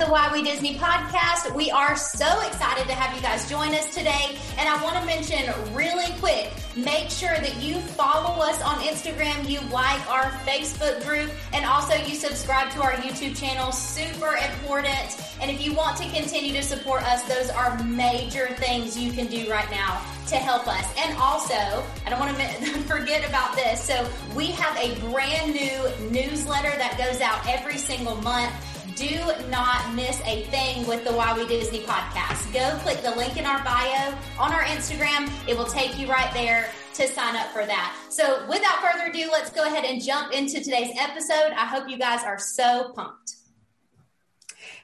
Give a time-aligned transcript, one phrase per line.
[0.00, 1.54] the Why We Disney podcast.
[1.54, 4.38] We are so excited to have you guys join us today.
[4.56, 9.46] And I want to mention really quick make sure that you follow us on Instagram,
[9.46, 13.72] you like our Facebook group, and also you subscribe to our YouTube channel.
[13.72, 15.20] Super important.
[15.40, 19.26] And if you want to continue to support us, those are major things you can
[19.26, 20.86] do right now to help us.
[20.96, 21.54] And also,
[22.06, 22.44] I don't want to
[22.88, 23.82] forget about this.
[23.82, 28.52] So, we have a brand new newsletter that goes out every single month.
[28.96, 32.52] Do not miss a thing with the Why We Disney podcast.
[32.52, 35.30] Go click the link in our bio on our Instagram.
[35.46, 37.96] It will take you right there to sign up for that.
[38.08, 41.52] So, without further ado, let's go ahead and jump into today's episode.
[41.52, 43.36] I hope you guys are so pumped.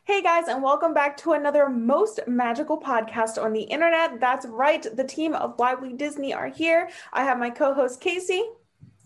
[0.05, 4.20] Hey guys, and welcome back to another most magical podcast on the internet.
[4.20, 6.91] That's right, the team of Why We Disney are here.
[7.13, 8.45] I have my co host Casey.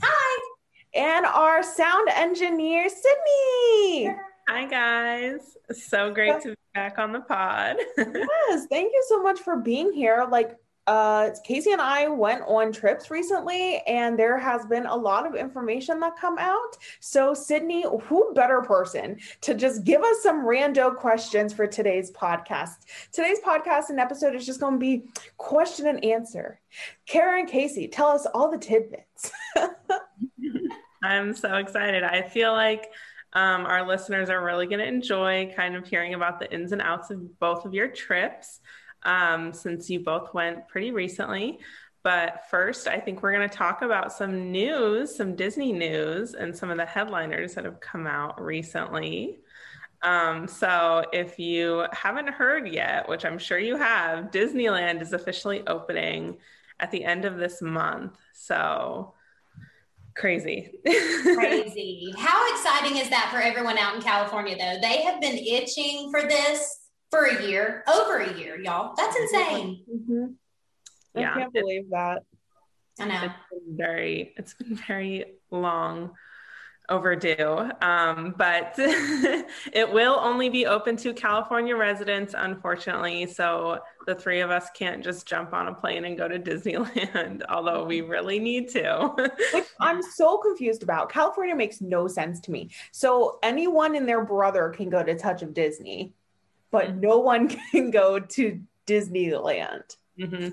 [0.03, 0.43] Hi.
[0.93, 4.15] And our sound engineer, Sydney.
[4.53, 5.57] Hi guys.
[5.71, 7.77] So great to be back on the pod.
[7.97, 10.27] yes, thank you so much for being here.
[10.29, 10.57] Like
[10.89, 15.37] uh, Casey and I went on trips recently, and there has been a lot of
[15.37, 16.77] information that come out.
[16.99, 22.79] So, Sydney, who better person to just give us some rando questions for today's podcast?
[23.13, 25.05] Today's podcast and episode is just going to be
[25.37, 26.59] question and answer.
[27.07, 29.31] Karen Casey, tell us all the tidbits.
[31.05, 32.03] I'm so excited.
[32.03, 32.91] I feel like
[33.33, 36.83] um, our listeners are really going to enjoy kind of hearing about the ins and
[36.83, 38.61] outs of both of your trips
[39.05, 41.59] um, since you both went pretty recently.
[42.03, 46.57] But first, I think we're going to talk about some news, some Disney news, and
[46.57, 49.41] some of the headliners that have come out recently.
[50.03, 55.63] Um, so, if you haven't heard yet, which I'm sure you have, Disneyland is officially
[55.67, 56.39] opening
[56.81, 58.19] at the end of this month.
[58.33, 59.13] So,
[60.21, 60.71] crazy.
[60.85, 62.15] crazy.
[62.17, 64.79] How exciting is that for everyone out in California, though?
[64.81, 66.79] They have been itching for this
[67.11, 68.95] for a year, over a year, y'all.
[68.97, 69.85] That's insane.
[69.93, 70.27] Mm-hmm.
[71.17, 72.23] I yeah, can't believe that.
[73.01, 73.25] I know.
[73.25, 76.13] It's been very, it's been very long
[76.91, 77.71] overdue.
[77.81, 83.27] Um, but it will only be open to California residents, unfortunately.
[83.27, 87.43] So the three of us can't just jump on a plane and go to Disneyland,
[87.49, 89.13] although we really need to.
[89.55, 91.11] Which I'm so confused about.
[91.11, 92.71] California makes no sense to me.
[92.93, 96.13] So anyone and their brother can go to Touch of Disney
[96.71, 99.97] but no one can go to Disneyland.
[100.19, 100.49] Mm-hmm.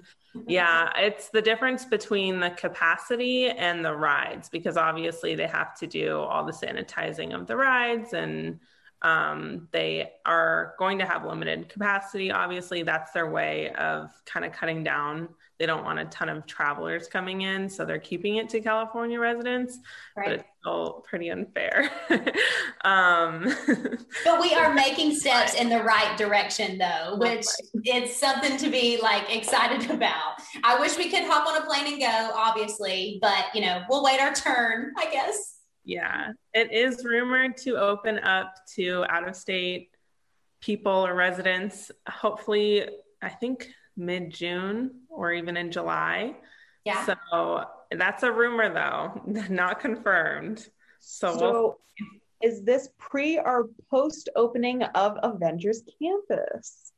[0.45, 5.87] Yeah, it's the difference between the capacity and the rides because obviously they have to
[5.87, 8.59] do all the sanitizing of the rides and
[9.02, 12.31] um, they are going to have limited capacity.
[12.31, 16.46] Obviously, that's their way of kind of cutting down they don't want a ton of
[16.46, 19.80] travelers coming in, so they're keeping it to California residents.
[20.16, 20.25] Right.
[20.25, 21.90] But it's still pretty unfair.
[22.84, 23.52] um,
[24.24, 29.00] but we are making steps in the right direction, though, which it's something to be
[29.02, 30.35] like excited about.
[30.64, 34.03] I wish we could hop on a plane and go, obviously, but you know, we'll
[34.03, 35.56] wait our turn, I guess.
[35.87, 39.91] Yeah, it is rumored to open up to out of state
[40.59, 41.91] people or residents.
[42.09, 42.89] Hopefully,
[43.21, 46.35] I think mid June or even in July.
[46.83, 47.05] Yeah.
[47.05, 50.67] So that's a rumor though, not confirmed.
[50.99, 51.79] So, so we'll
[52.41, 56.91] is this pre or post opening of Avengers Campus?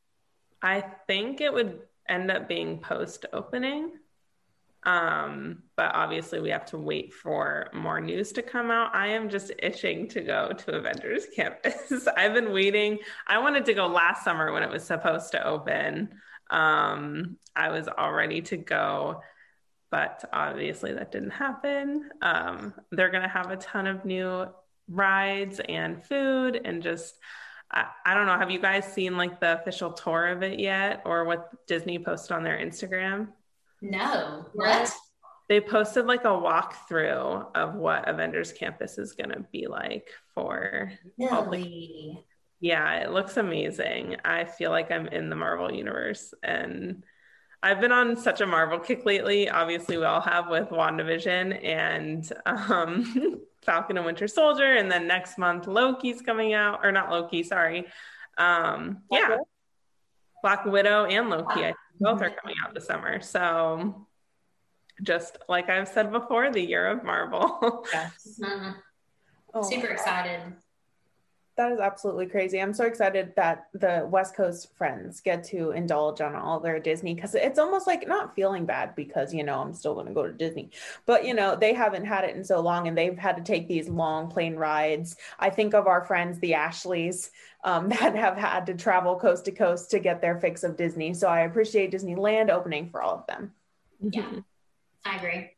[0.63, 3.91] I think it would end up being post opening.
[4.83, 8.95] Um, but obviously we have to wait for more news to come out.
[8.95, 12.07] I am just itching to go to Avengers Campus.
[12.17, 12.99] I've been waiting.
[13.27, 16.09] I wanted to go last summer when it was supposed to open.
[16.49, 19.21] Um, I was all ready to go,
[19.91, 22.09] but obviously that didn't happen.
[22.21, 24.47] Um, they're going to have a ton of new
[24.87, 27.15] rides and food and just.
[27.71, 28.35] I, I don't know.
[28.35, 32.31] Have you guys seen like the official tour of it yet or what Disney posted
[32.31, 33.27] on their Instagram?
[33.81, 34.45] No.
[34.53, 34.93] What?
[35.47, 40.91] They posted like a walkthrough of what Avengers Campus is going to be like for
[41.17, 42.23] really?
[42.59, 44.17] Yeah, it looks amazing.
[44.23, 47.03] I feel like I'm in the Marvel universe and
[47.61, 49.49] I've been on such a Marvel kick lately.
[49.49, 54.75] Obviously, we all have with WandaVision and um, Falcon and Winter Soldier.
[54.75, 57.85] And then next month, Loki's coming out, or not Loki, sorry.
[58.37, 59.37] Um, yeah,
[60.41, 63.21] Black Widow and Loki, I think both are coming out this summer.
[63.21, 64.07] So,
[65.03, 67.85] just like I've said before, the year of Marvel.
[67.93, 68.39] yes.
[68.41, 68.71] Mm-hmm.
[69.53, 70.41] Oh, Super excited
[71.59, 72.61] That is absolutely crazy.
[72.61, 77.13] I'm so excited that the West Coast friends get to indulge on all their Disney
[77.13, 80.25] because it's almost like not feeling bad because, you know, I'm still going to go
[80.25, 80.69] to Disney.
[81.05, 83.67] But, you know, they haven't had it in so long and they've had to take
[83.67, 85.17] these long plane rides.
[85.37, 87.31] I think of our friends, the Ashleys,
[87.65, 91.13] um, that have had to travel coast to coast to get their fix of Disney.
[91.13, 93.51] So I appreciate Disneyland opening for all of them.
[93.99, 94.31] Yeah,
[95.05, 95.49] I agree.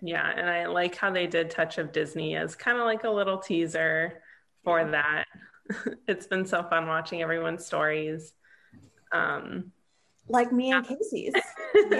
[0.00, 3.10] Yeah, and I like how they did Touch of Disney as kind of like a
[3.10, 4.21] little teaser
[4.64, 5.24] for that.
[6.08, 8.32] it's been so fun watching everyone's stories.
[9.12, 9.72] Um,
[10.28, 11.34] like me and Casey's.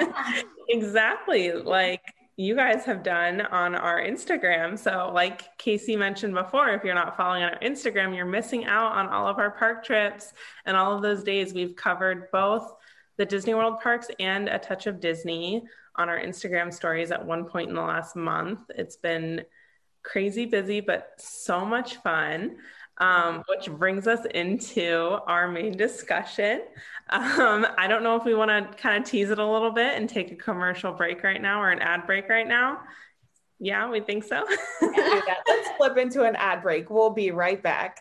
[0.69, 1.53] exactly.
[1.53, 2.03] Like
[2.37, 4.79] you guys have done on our Instagram.
[4.79, 8.93] So, like Casey mentioned before, if you're not following on our Instagram, you're missing out
[8.93, 10.33] on all of our park trips
[10.65, 11.53] and all of those days.
[11.53, 12.73] We've covered both
[13.19, 15.63] the Disney World parks and a touch of Disney
[15.97, 18.61] on our Instagram stories at one point in the last month.
[18.71, 19.43] It's been
[20.03, 22.57] crazy busy, but so much fun.
[22.99, 26.63] Um, which brings us into our main discussion.
[27.11, 29.99] Um, I don't know if we want to kind of tease it a little bit
[29.99, 32.79] and take a commercial break right now or an ad break right now.
[33.59, 34.47] Yeah, we think so.
[34.83, 36.89] Let's flip into an ad break.
[36.89, 38.01] We'll be right back.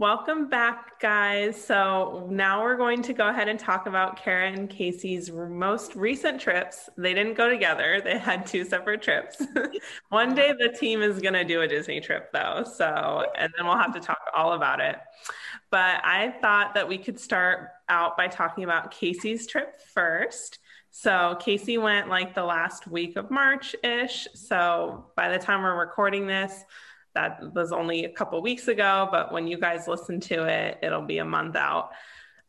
[0.00, 1.62] Welcome back, guys.
[1.62, 6.40] So now we're going to go ahead and talk about Kara and Casey's most recent
[6.40, 6.88] trips.
[6.96, 9.42] They didn't go together, they had two separate trips.
[10.08, 12.64] One day the team is going to do a Disney trip, though.
[12.64, 14.96] So, and then we'll have to talk all about it.
[15.70, 20.60] But I thought that we could start out by talking about Casey's trip first.
[20.90, 24.28] So, Casey went like the last week of March ish.
[24.32, 26.64] So, by the time we're recording this,
[27.14, 31.02] that was only a couple weeks ago, but when you guys listen to it, it'll
[31.02, 31.90] be a month out.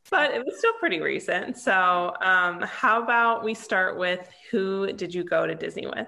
[0.10, 1.58] But it was still pretty recent.
[1.58, 6.08] So, um, how about we start with who did you go to Disney with?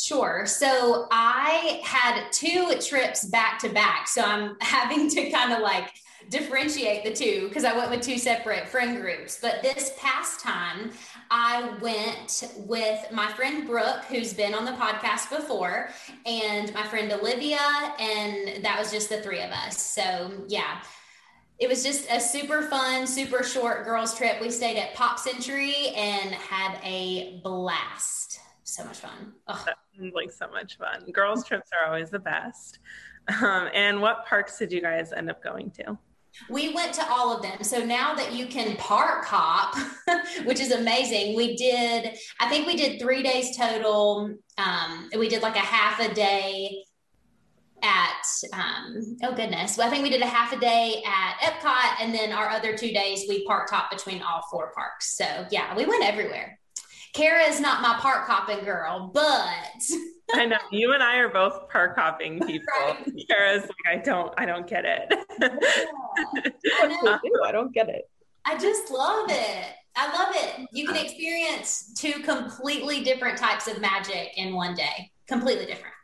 [0.00, 0.44] Sure.
[0.46, 4.08] So I had two trips back to back.
[4.08, 5.92] So I'm having to kind of like
[6.30, 9.38] differentiate the two because I went with two separate friend groups.
[9.40, 10.92] But this past time,
[11.30, 15.90] I went with my friend Brooke, who's been on the podcast before,
[16.26, 17.58] and my friend Olivia,
[17.98, 19.80] and that was just the three of us.
[19.80, 20.82] So, yeah,
[21.58, 24.40] it was just a super fun, super short girls' trip.
[24.40, 28.40] We stayed at Pop Century and had a blast.
[28.64, 29.34] So much fun.
[30.14, 31.10] Like so much fun.
[31.12, 32.80] Girls' trips are always the best.
[33.40, 35.96] Um, and what parks did you guys end up going to?
[36.50, 37.62] We went to all of them.
[37.62, 39.76] So now that you can park hop,
[40.44, 44.34] which is amazing, we did, I think we did three days total.
[44.58, 46.84] Um, we did like a half a day
[47.82, 52.02] at, um, oh goodness, well, I think we did a half a day at Epcot.
[52.02, 55.16] And then our other two days, we parked hop between all four parks.
[55.16, 56.58] So yeah, we went everywhere.
[57.12, 59.82] Kara is not my park hopping girl, but
[60.32, 62.66] I know you and I are both park hopping people.
[62.80, 63.24] Right.
[63.28, 65.12] Kara's like, I don't, I don't get it.
[65.40, 65.48] Yeah.
[66.82, 68.08] I, oh, I don't get it.
[68.46, 69.66] I just love it.
[69.96, 70.66] I love it.
[70.72, 75.10] You can experience two completely different types of magic in one day.
[75.28, 75.94] Completely different.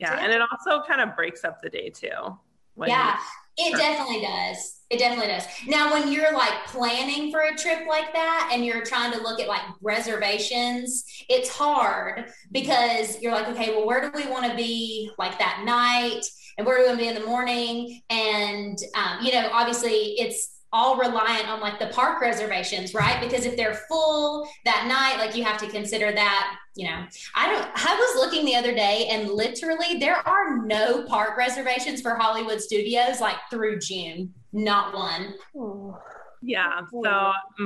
[0.00, 2.38] Yeah, and it also kind of breaks up the day too.
[2.86, 3.18] Yeah,
[3.58, 4.76] it definitely does.
[4.90, 5.44] It definitely does.
[5.66, 9.38] Now, when you're like planning for a trip like that and you're trying to look
[9.38, 14.56] at like reservations, it's hard because you're like, okay, well, where do we want to
[14.56, 16.24] be like that night?
[16.56, 18.00] And where do we want to be in the morning?
[18.08, 23.20] And, um, you know, obviously it's all reliant on like the park reservations, right?
[23.20, 27.04] Because if they're full that night, like you have to consider that, you know.
[27.34, 32.00] I don't I was looking the other day and literally there are no park reservations
[32.00, 34.34] for Hollywood Studios like through June.
[34.52, 35.34] Not one.
[35.56, 35.98] Oh.
[36.40, 36.82] Yeah.
[36.90, 37.32] So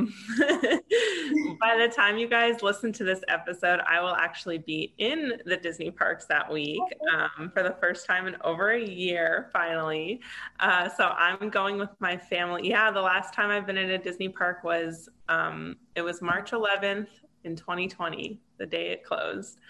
[1.61, 5.57] by the time you guys listen to this episode, I will actually be in the
[5.57, 6.81] Disney parks that week
[7.12, 10.21] um, for the first time in over a year, finally.
[10.61, 12.69] Uh, so I'm going with my family.
[12.69, 16.52] Yeah, the last time I've been in a Disney park was um, it was March
[16.52, 17.09] 11th
[17.45, 19.61] in 2020, the day it closed.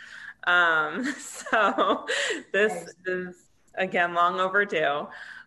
[0.45, 2.07] Um, so
[2.53, 5.07] this is again long overdue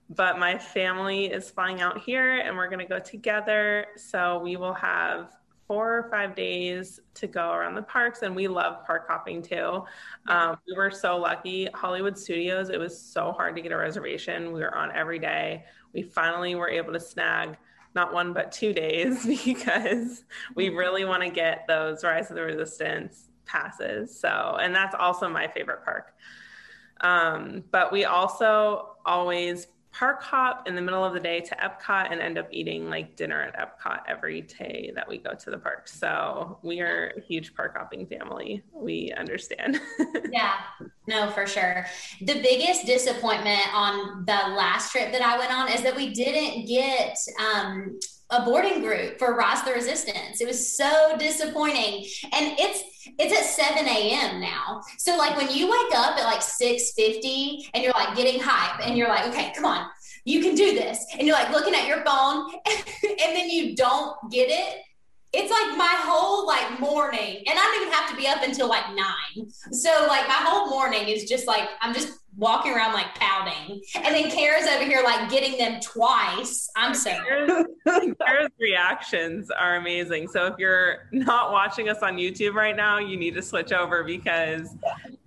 [0.09, 3.87] but my family is flying out here and we're going to go together.
[3.97, 5.35] So we will have
[5.67, 9.83] four or five days to go around the parks and we love park hopping too.
[10.27, 11.67] Um, we were so lucky.
[11.73, 14.53] Hollywood studios it was so hard to get a reservation.
[14.53, 15.65] We were on every day.
[15.93, 17.57] We finally were able to snag
[17.95, 22.43] not one but two days because we really want to get those rise of the
[22.43, 24.19] resistance passes.
[24.19, 26.13] So and that's also my favorite park.
[27.01, 32.11] Um, but we also always park hop in the middle of the day to Epcot
[32.11, 35.57] and end up eating like dinner at Epcot every day that we go to the
[35.57, 35.87] park.
[35.87, 38.61] So we are a huge park hopping family.
[38.73, 39.79] We understand.
[40.31, 40.55] yeah,
[41.07, 41.85] no, for sure.
[42.21, 46.65] The biggest disappointment on the last trip that I went on is that we didn't
[46.65, 47.97] get um,
[48.31, 50.41] a boarding group for Rise the Resistance.
[50.41, 52.05] It was so disappointing.
[52.33, 52.83] And it's
[53.17, 54.39] it's at 7 a.m.
[54.39, 54.81] now.
[54.97, 58.97] So like when you wake up at like 6:50 and you're like getting hype and
[58.97, 59.87] you're like, okay, come on,
[60.25, 61.05] you can do this.
[61.13, 64.81] And you're like looking at your phone and then you don't get it.
[65.33, 68.69] It's like my whole like morning, and I don't even have to be up until
[68.69, 69.49] like nine.
[69.71, 73.81] So like my whole morning is just like I'm just walking around like pouting.
[73.95, 76.69] And then Kara's over here like getting them twice.
[76.75, 80.27] I'm so Kara's, Kara's reactions are amazing.
[80.27, 84.03] So if you're not watching us on YouTube right now, you need to switch over
[84.03, 84.75] because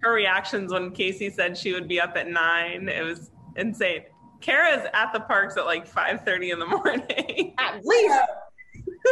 [0.00, 4.02] her reactions when Casey said she would be up at nine, it was insane.
[4.40, 7.54] Kara's at the parks at like 5:30 in the morning.
[7.58, 8.20] At least.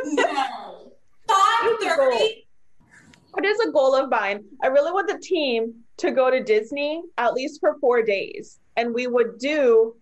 [0.04, 0.92] no.
[1.28, 2.44] 5:30.
[3.32, 4.44] What is a goal of mine.
[4.62, 8.58] I really want the team to go to Disney at least for four days.
[8.76, 9.96] And we would do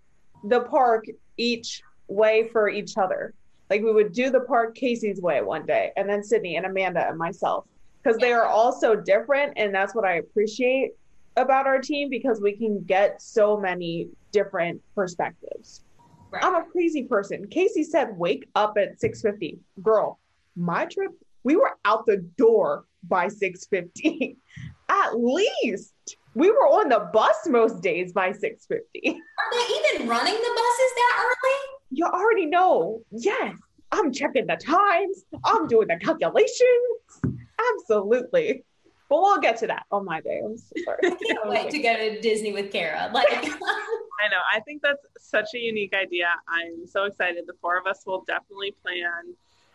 [0.45, 3.35] the park each way for each other.
[3.71, 7.09] Like we would do the park Casey's way one day, and then Sydney and Amanda
[7.09, 7.65] and myself,
[8.03, 9.55] because they are all so different.
[9.57, 10.93] And that's what I appreciate
[11.37, 15.83] about our team because we can get so many different perspectives.
[16.31, 16.45] Right.
[16.45, 17.47] I'm a crazy person.
[17.49, 19.59] Casey said, wake up at 6.50.
[19.83, 20.19] Girl,
[20.57, 24.37] my trip, we were out the door by 6.50
[25.03, 25.95] at least
[26.35, 30.93] we were on the bus most days by 6.50 are they even running the buses
[30.97, 31.75] that early?
[31.91, 33.03] You already know.
[33.11, 33.55] Yes.
[33.93, 35.25] I'm checking the times.
[35.45, 37.39] I'm doing the calculations.
[37.73, 38.65] Absolutely.
[39.09, 39.85] But we'll get to that.
[39.93, 40.99] On my day i'm so sorry.
[41.05, 43.11] I can't oh, wait to go to disney with kara.
[43.13, 44.41] Like i know.
[44.53, 46.29] I think that's such a unique idea.
[46.49, 47.45] I'm so excited.
[47.47, 49.35] The four of us will definitely plan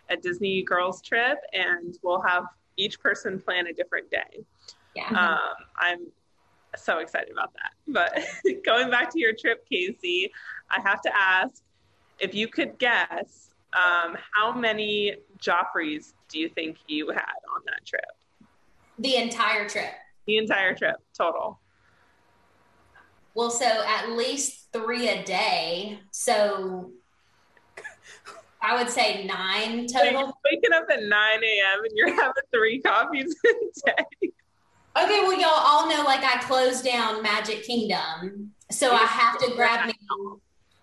[0.09, 2.45] a disney girls trip and we'll have
[2.77, 4.43] each person plan a different day
[4.95, 5.07] yeah.
[5.07, 6.07] Um, I'm
[6.75, 7.71] so excited about that.
[7.87, 10.31] But going back to your trip, Casey,
[10.69, 11.61] I have to ask
[12.19, 17.85] if you could guess um, how many Joffreys do you think you had on that
[17.85, 18.01] trip?
[18.97, 19.91] The entire trip.
[20.27, 21.59] The entire trip, total.
[23.33, 25.99] Well, so at least three a day.
[26.11, 26.91] So
[28.61, 30.37] I would say nine total.
[30.51, 31.83] waking up at 9 a.m.
[31.83, 34.31] and you're having three coffees a day.
[35.03, 39.55] Okay, well, y'all all know like I closed down Magic Kingdom, so I have to
[39.55, 39.93] grab me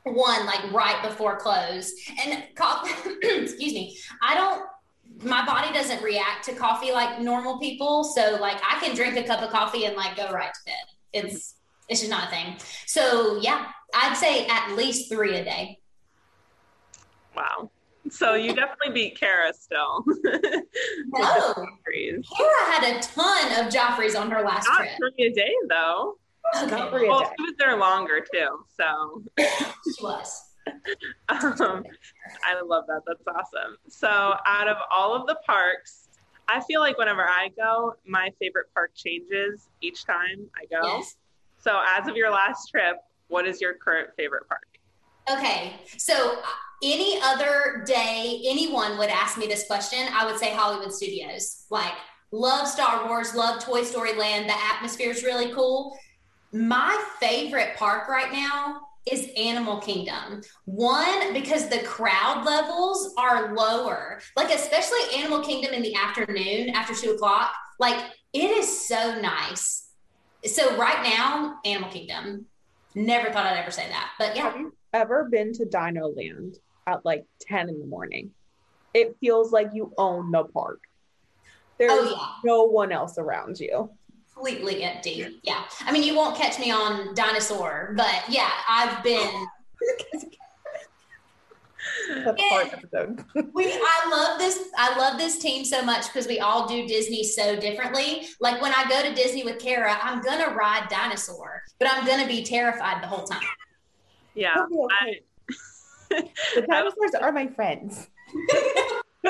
[0.04, 1.92] one like right before close.
[2.24, 4.62] And coffee, excuse me, I don't.
[5.22, 9.22] My body doesn't react to coffee like normal people, so like I can drink a
[9.22, 10.74] cup of coffee and like go right to bed.
[11.12, 11.56] It's
[11.88, 12.56] it's just not a thing.
[12.86, 15.78] So yeah, I'd say at least three a day.
[17.34, 17.70] Wow.
[18.10, 20.04] So you definitely beat Kara still.
[20.24, 21.54] no.
[21.54, 24.90] Kara had a ton of Joffreys on her last Not trip.
[24.98, 26.16] three a day though.
[26.56, 26.70] Okay.
[26.70, 27.30] Not three a well, day.
[27.38, 28.64] she was there longer too.
[28.76, 30.42] So she was.
[31.28, 31.84] um,
[32.44, 33.02] I love that.
[33.06, 33.76] That's awesome.
[33.88, 36.08] So out of all of the parks,
[36.48, 40.98] I feel like whenever I go, my favorite park changes each time I go.
[40.98, 41.16] Yes.
[41.58, 42.96] So as of your last trip,
[43.28, 44.66] what is your current favorite park?
[45.28, 46.38] Okay, so
[46.82, 51.64] any other day anyone would ask me this question, I would say Hollywood Studios.
[51.70, 51.94] Like,
[52.32, 54.48] love Star Wars, love Toy Story Land.
[54.48, 55.96] The atmosphere is really cool.
[56.52, 58.80] My favorite park right now
[59.10, 60.42] is Animal Kingdom.
[60.64, 66.94] One, because the crowd levels are lower, like, especially Animal Kingdom in the afternoon after
[66.94, 67.52] two o'clock.
[67.78, 68.02] Like,
[68.32, 69.90] it is so nice.
[70.44, 72.46] So, right now, Animal Kingdom.
[72.94, 74.50] Never thought I'd ever say that, but yeah.
[74.50, 78.30] Have you ever been to Dino Land at like 10 in the morning?
[78.94, 80.80] It feels like you own the park.
[81.78, 82.50] There's Oh, yeah.
[82.50, 83.90] no one else around you.
[84.34, 85.40] completely empty.
[85.42, 85.64] Yeah.
[85.80, 89.46] I mean, you won't catch me on dinosaur, but yeah, I've been.
[92.24, 93.24] That's a hard episode.
[93.52, 94.68] We, I love this.
[94.76, 98.26] I love this team so much because we all do Disney so differently.
[98.40, 102.26] Like when I go to Disney with Kara, I'm gonna ride dinosaur, but I'm gonna
[102.26, 103.42] be terrified the whole time.
[104.34, 105.20] Yeah, It'll be okay.
[106.54, 108.08] The dinosaurs are my friends.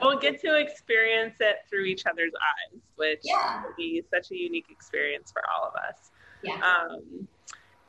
[0.00, 3.62] we'll get to experience it through each other's eyes, which Yeah.
[3.62, 6.10] will be such a unique experience for all of us.
[6.42, 6.60] Yeah.
[6.60, 7.28] Um,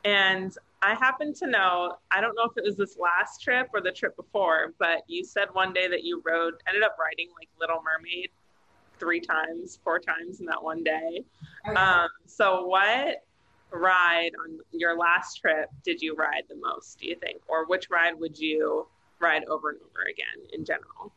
[0.04, 3.80] and I happen to know, I don't know if it was this last trip or
[3.80, 7.48] the trip before, but you said one day that you rode, ended up riding like
[7.58, 8.30] Little Mermaid
[8.98, 11.24] three times, four times in that one day.
[11.74, 13.25] Um, so, what
[13.72, 17.40] ride on your last trip did you ride the most, do you think?
[17.48, 18.86] Or which ride would you
[19.20, 21.12] ride over and over again in general?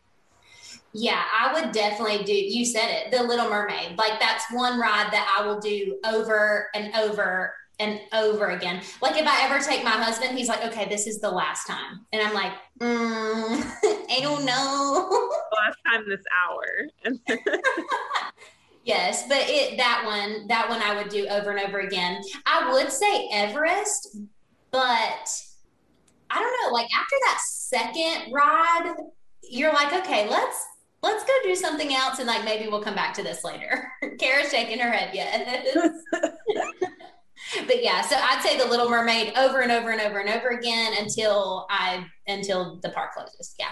[0.91, 2.33] Yeah, I would definitely do.
[2.33, 3.97] You said it, The Little Mermaid.
[3.97, 8.81] Like that's one ride that I will do over and over and over again.
[9.01, 12.05] Like if I ever take my husband, he's like, "Okay, this is the last time,"
[12.11, 13.63] and I'm like, mm,
[14.09, 16.87] "I don't know." last time this hour.
[18.89, 22.21] yes, but it that one that one I would do over and over again.
[22.45, 24.17] I would say Everest,
[24.71, 25.29] but
[26.29, 26.73] I don't know.
[26.73, 28.95] Like after that second ride,
[29.43, 30.65] you're like, okay, let's
[31.01, 33.89] let's go do something else and like maybe we'll come back to this later.
[34.19, 36.03] Kara's shaking her head yes.
[37.67, 40.49] but yeah, so I'd say the Little Mermaid over and over and over and over
[40.49, 43.55] again until I until the park closes.
[43.59, 43.71] Yeah.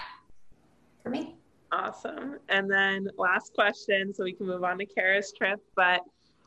[1.02, 1.37] For me.
[1.70, 2.36] Awesome.
[2.48, 5.60] And then last question, so we can move on to Kara's trip.
[5.76, 6.00] But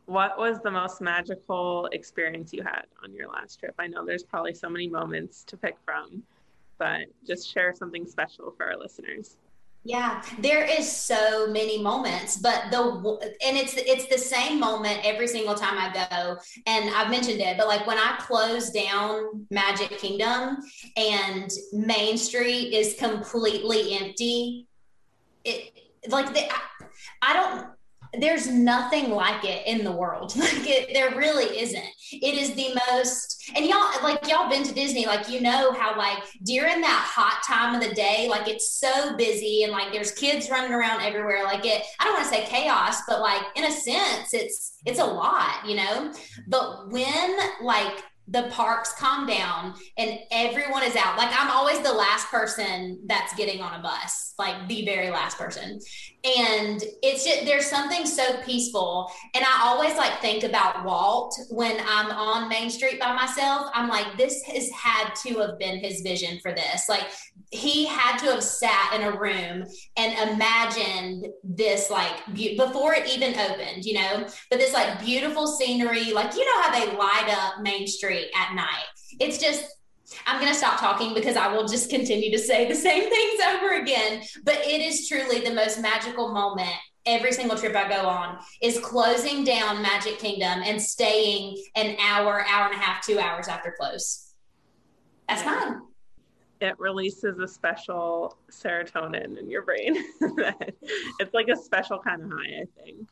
[0.06, 3.76] what was the most magical experience you had on your last trip?
[3.78, 6.24] I know there's probably so many moments to pick from,
[6.80, 9.38] but just share something special for our listeners.
[9.84, 12.80] Yeah, there is so many moments, but the
[13.44, 16.38] and it's it's the same moment every single time I go.
[16.68, 20.58] And I've mentioned it, but like when I close down Magic Kingdom
[20.98, 24.68] and Main Street is completely empty,
[25.44, 25.74] it
[26.08, 26.48] like the,
[27.22, 27.68] I don't
[28.20, 30.34] there's nothing like it in the world.
[30.42, 31.86] Like it, there really isn't.
[32.12, 35.96] It is the most, and y'all, like y'all been to Disney, like you know how
[35.96, 40.12] like during that hot time of the day, like it's so busy and like there's
[40.12, 41.44] kids running around everywhere.
[41.44, 45.00] Like it, I don't want to say chaos, but like in a sense, it's it's
[45.00, 46.12] a lot, you know.
[46.48, 51.18] But when like the parks calm down and everyone is out.
[51.18, 55.38] Like I'm always the last person that's getting on a bus, like the very last
[55.38, 55.80] person.
[56.24, 59.12] And it's just there's something so peaceful.
[59.36, 63.70] And I always like think about Walt when I'm on Main Street by myself.
[63.74, 66.90] I'm like, this has had to have been his vision for this.
[66.90, 67.08] Like
[67.52, 69.64] he had to have sat in a room
[69.98, 75.48] and imagined this like be- before it even opened, you know, but this like beautiful
[75.48, 78.86] scenery, like you know how they light up Main Street at night.
[79.20, 79.66] It's just
[80.26, 83.42] I'm going to stop talking because I will just continue to say the same things
[83.54, 84.24] over again.
[84.44, 88.80] But it is truly the most magical moment every single trip I go on is
[88.80, 93.74] closing down Magic Kingdom and staying an hour, hour and a half, two hours after
[93.80, 94.34] close.
[95.28, 95.60] That's yeah.
[95.60, 95.82] fine
[96.62, 99.96] it releases a special serotonin in your brain.
[101.20, 103.08] it's like a special kind of high, I think.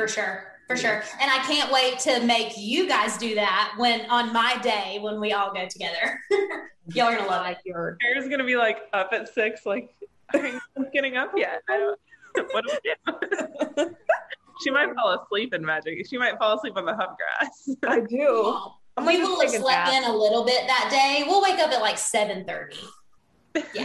[0.00, 0.46] For sure.
[0.66, 1.02] For sure.
[1.20, 5.20] And I can't wait to make you guys do that when on my day when
[5.20, 6.18] we all go together.
[6.94, 7.58] Y'all are gonna love it.
[7.66, 9.94] Your hair's gonna be like up at six, like
[10.32, 10.58] I'm
[10.94, 11.60] getting up yet.
[11.68, 12.00] I don't
[12.52, 13.94] what do we do?
[14.64, 16.06] she might fall asleep in magic.
[16.08, 17.76] She might fall asleep on the hub grass.
[17.86, 18.58] I do.
[18.96, 21.26] I'm we will have slept in a little bit that day.
[21.28, 22.78] We'll wake up at like 7:30.
[23.74, 23.84] Yeah.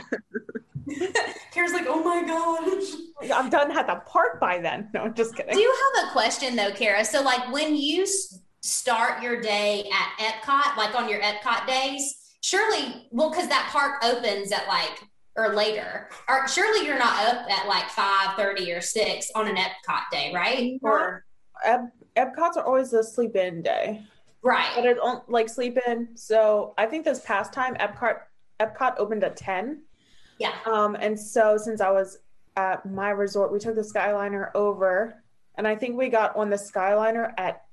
[1.51, 3.31] Kara's like, oh my gosh.
[3.33, 4.89] I'm done at the park by then.
[4.93, 5.53] No, I'm just kidding.
[5.53, 7.03] Do you have a question though, Kara?
[7.05, 8.05] So like when you
[8.61, 14.03] start your day at Epcot, like on your Epcot days, surely, well, because that park
[14.03, 15.01] opens at like
[15.35, 16.09] or later.
[16.27, 20.31] Or surely you're not up at like 5 30 or 6 on an Epcot day,
[20.33, 20.79] right?
[20.81, 21.25] Or
[21.63, 24.01] Ep- Epcot's are always a sleep in day.
[24.41, 24.69] Right.
[24.75, 26.09] But it don't like sleep in.
[26.15, 28.17] So I think this past time Epcot
[28.59, 29.81] Epcot opened at 10.
[30.39, 30.53] Yeah.
[30.65, 32.19] Um, and so since I was
[32.55, 35.23] at my resort, we took the Skyliner over
[35.57, 37.63] and I think we got on the Skyliner at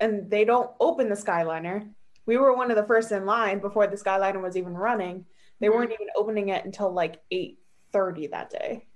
[0.00, 1.88] and they don't open the Skyliner.
[2.26, 5.24] We were one of the first in line before the Skyliner was even running.
[5.60, 5.76] They mm-hmm.
[5.76, 8.86] weren't even opening it until like 8:30 that day.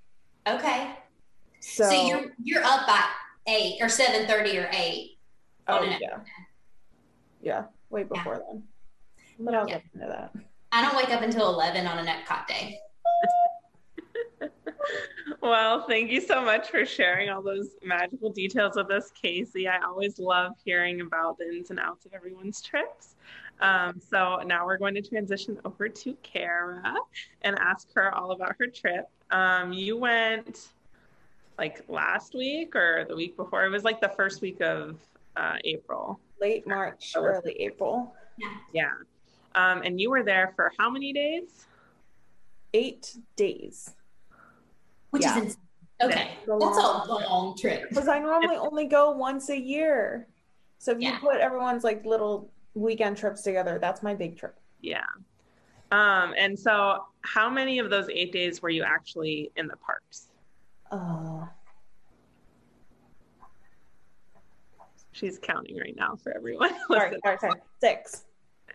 [0.47, 0.91] Okay.
[1.59, 3.03] So, so you're you're up by
[3.47, 5.17] 8 or 7:30 or 8.
[5.69, 6.19] Oh yeah
[7.41, 8.39] yeah, way before yeah.
[8.51, 8.63] then.
[9.39, 9.75] But I'll yeah.
[9.75, 10.31] get into that.
[10.71, 12.79] I don't wake up until 11 on an Epcot day.
[15.41, 19.67] Well, thank you so much for sharing all those magical details with us, Casey.
[19.67, 23.15] I always love hearing about the ins and outs of everyone's trips.
[23.59, 26.93] Um, so now we're going to transition over to Kara
[27.41, 29.09] and ask her all about her trip.
[29.31, 30.69] Um, you went
[31.57, 33.65] like last week or the week before?
[33.65, 34.99] It was like the first week of
[35.35, 38.13] uh, April late March, early April.
[38.37, 38.57] Yeah.
[38.73, 38.91] Yeah.
[39.55, 41.65] Um, and you were there for how many days?
[42.73, 43.93] Eight days.
[45.11, 45.41] Which yeah.
[45.41, 45.57] is
[46.01, 46.31] okay.
[46.45, 47.85] That's a long trip.
[47.89, 50.27] Because I normally only go once a year.
[50.79, 51.13] So if yeah.
[51.13, 54.59] you put everyone's like little weekend trips together, that's my big trip.
[54.81, 55.05] Yeah.
[55.91, 60.27] Um, and so how many of those eight days were you actually in the parks?
[60.91, 61.47] Uh
[65.17, 66.75] She's counting right now for everyone.
[66.91, 67.59] sorry, sorry, sorry.
[67.81, 68.25] Six.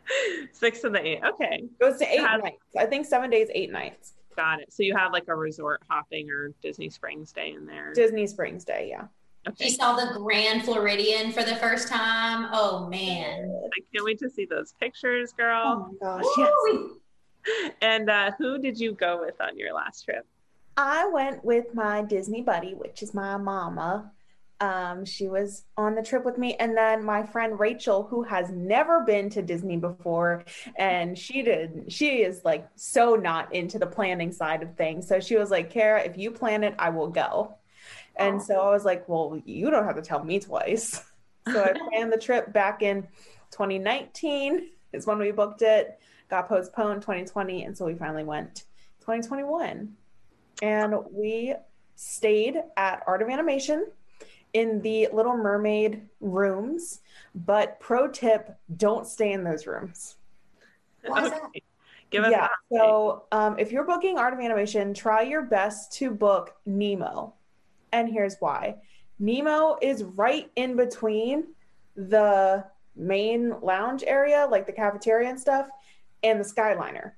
[0.53, 1.21] Six of the eight.
[1.25, 1.65] Okay.
[1.81, 2.59] Goes to eight nights.
[2.77, 4.13] I think seven days, eight nights.
[4.37, 4.73] Got it.
[4.73, 7.93] So you have like a resort hopping or Disney Springs day in there.
[7.93, 9.05] Disney Springs day, yeah.
[9.49, 9.65] Okay.
[9.65, 12.49] She saw the Grand Floridian for the first time.
[12.53, 13.51] Oh man.
[13.67, 15.63] I can't wait to see those pictures, girl.
[15.65, 16.25] Oh my gosh.
[16.39, 16.91] Yes.
[17.81, 20.25] And uh, who did you go with on your last trip?
[20.77, 24.13] I went with my Disney buddy, which is my mama.
[24.63, 28.49] Um, she was on the trip with me, and then my friend Rachel, who has
[28.51, 30.45] never been to Disney before,
[30.77, 31.87] and she did.
[31.89, 35.09] She is like so not into the planning side of things.
[35.09, 37.57] So she was like, "Kara, if you plan it, I will go."
[38.15, 41.05] And so I was like, "Well, you don't have to tell me twice."
[41.53, 43.03] So I planned the trip back in
[43.51, 45.99] 2019 is when we booked it.
[46.31, 48.63] Got postponed 2020, and so we finally went
[49.01, 49.93] 2021,
[50.63, 51.53] and we
[51.97, 53.87] stayed at Art of Animation
[54.55, 57.01] in the Little Mermaid rooms,
[57.35, 60.17] but pro tip: don't stay in those rooms.
[61.05, 61.63] Why okay.
[62.11, 62.49] Give us yeah.
[62.71, 67.35] So um, if you're booking Art of Animation, try your best to book Nemo,
[67.93, 68.77] and here's why:
[69.19, 71.45] Nemo is right in between
[71.97, 75.69] the main lounge area, like the cafeteria and stuff,
[76.23, 77.13] and the Skyliner.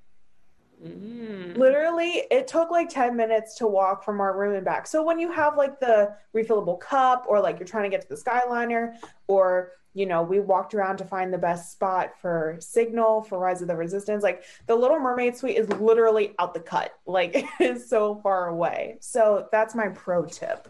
[0.83, 1.57] Mm.
[1.57, 4.87] Literally, it took like 10 minutes to walk from our room and back.
[4.87, 8.09] So when you have like the refillable cup or like you're trying to get to
[8.09, 8.95] the Skyliner
[9.27, 13.61] or you know, we walked around to find the best spot for Signal for Rise
[13.61, 14.23] of the Resistance.
[14.23, 16.91] Like the Little Mermaid suite is literally out the cut.
[17.07, 18.97] Like it is so far away.
[18.99, 20.67] So that's my pro tip.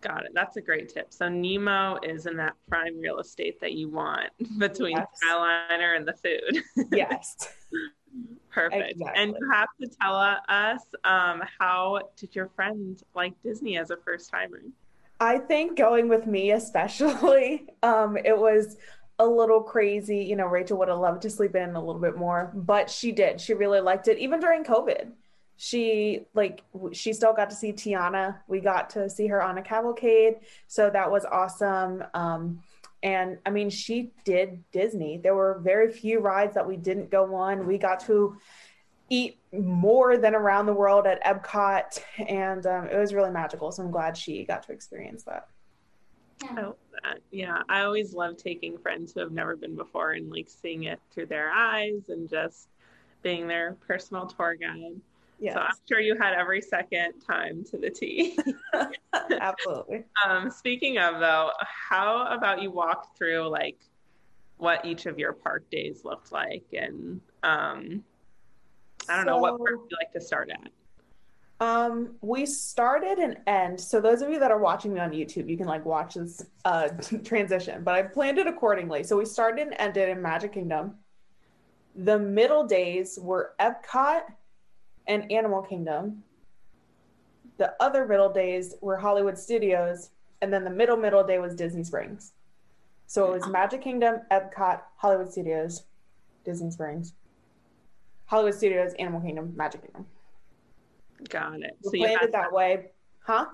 [0.00, 0.30] Got it.
[0.34, 1.12] That's a great tip.
[1.12, 5.06] So Nemo is in that prime real estate that you want between yes.
[5.24, 6.62] Skyliner and the food.
[6.92, 7.48] yes.
[8.50, 8.92] Perfect.
[8.92, 9.22] Exactly.
[9.22, 13.96] And you have to tell us um, how did your friend like Disney as a
[13.96, 14.62] first timer?
[15.20, 18.76] I think going with me, especially, um, it was
[19.18, 20.18] a little crazy.
[20.18, 23.12] You know, Rachel would have loved to sleep in a little bit more, but she
[23.12, 23.40] did.
[23.40, 25.10] She really liked it, even during COVID.
[25.56, 28.36] She like she still got to see Tiana.
[28.46, 30.36] We got to see her on a cavalcade,
[30.68, 32.04] so that was awesome.
[32.14, 32.62] Um,
[33.02, 35.18] and I mean, she did Disney.
[35.18, 37.66] There were very few rides that we didn't go on.
[37.66, 38.36] We got to
[39.08, 43.70] eat more than around the world at Epcot, and um, it was really magical.
[43.72, 45.48] So I'm glad she got to experience that.
[46.42, 46.56] Yeah.
[46.58, 47.18] Oh, that.
[47.30, 47.62] yeah.
[47.68, 51.26] I always love taking friends who have never been before and like seeing it through
[51.26, 52.68] their eyes and just
[53.22, 55.00] being their personal tour guide.
[55.40, 55.54] Yes.
[55.54, 58.36] So I'm sure you had every second time to the T.
[59.40, 60.04] Absolutely.
[60.26, 63.78] um, speaking of though, how about you walk through like
[64.56, 68.02] what each of your park days looked like and um,
[69.08, 70.70] I don't so, know what park you like to start at.
[71.60, 73.80] Um, we started and end.
[73.80, 76.44] So those of you that are watching me on YouTube, you can like watch this
[76.64, 76.88] uh
[77.24, 79.04] transition, but I planned it accordingly.
[79.04, 80.94] So we started and ended in Magic Kingdom.
[81.94, 84.22] The middle days were Epcot
[85.08, 86.22] and Animal Kingdom.
[87.56, 90.10] The other middle days were Hollywood Studios,
[90.42, 92.32] and then the middle middle day was Disney Springs.
[93.06, 95.84] So it was Magic Kingdom, Epcot, Hollywood Studios,
[96.44, 97.14] Disney Springs,
[98.26, 100.06] Hollywood Studios, Animal Kingdom, Magic Kingdom.
[101.28, 101.76] Got it.
[101.82, 102.90] We so planned it that, that way,
[103.20, 103.46] huh?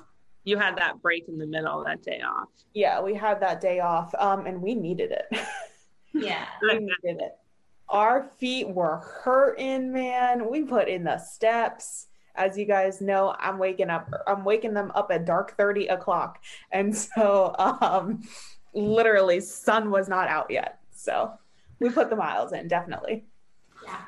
[0.43, 2.49] You had that break in the middle that day off.
[2.75, 5.39] Yeah, we had that day off, um, and we needed it.
[6.13, 7.39] yeah, we needed it
[7.89, 10.51] our feet were hurting, man.
[10.51, 12.07] We put in the steps.
[12.37, 16.43] As you guys know, I'm waking up, I'm waking them up at dark 30 o'clock.
[16.73, 18.23] And so um
[18.73, 20.81] literally sun was not out yet.
[20.91, 21.33] So
[21.79, 23.25] we put the miles in, definitely.
[23.85, 24.01] Yeah.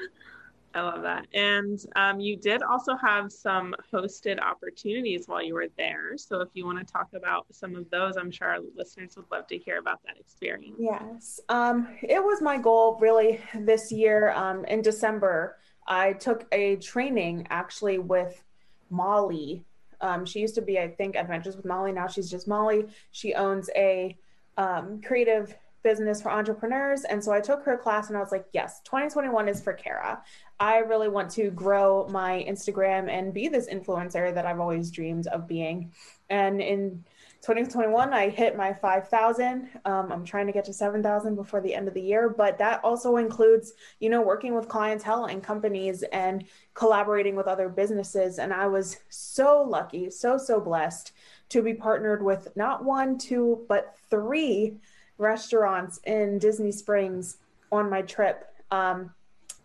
[0.77, 1.27] I love that.
[1.33, 6.19] And um, you did also have some hosted opportunities while you were there.
[6.19, 9.25] So if you want to talk about some of those, I'm sure our listeners would
[9.33, 10.77] love to hear about that experience.
[10.79, 11.41] Yes.
[11.49, 14.33] Um, it was my goal really this year.
[14.33, 18.45] Um, in December, I took a training actually with
[18.91, 19.65] Molly.
[20.03, 21.93] Um, she used to be, I think, Adventures with Molly.
[21.93, 22.85] Now she's just Molly.
[23.13, 24.15] She owns a
[24.59, 25.57] um, creative
[25.87, 27.05] business for entrepreneurs.
[27.05, 30.21] And so I took her class and I was like, yes, 2021 is for Kara.
[30.59, 35.29] I really want to grow my Instagram and be this influencer that I've always dreamed
[35.29, 35.93] of being.
[36.29, 37.05] And in
[37.43, 39.69] 2021, I hit my 5,000.
[39.85, 42.83] Um, I'm trying to get to 7,000 before the end of the year, but that
[42.83, 48.41] also includes, you know, working with clientele and companies and collaborating with other businesses.
[48.41, 51.13] And I was so lucky, so, so blessed
[51.51, 54.81] to be partnered with not one, two, but three
[55.19, 57.39] restaurants in Disney Springs
[57.73, 58.47] on my trip.
[58.71, 59.13] Um,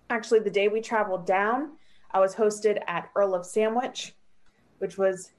[0.09, 1.71] actually, the day we traveled down,
[2.11, 4.13] I was hosted at Earl of Sandwich,
[4.79, 5.31] which was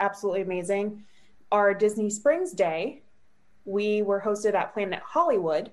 [0.00, 1.04] absolutely amazing.
[1.52, 3.02] Our Disney Springs day,
[3.64, 5.70] we were hosted at Planet Hollywood.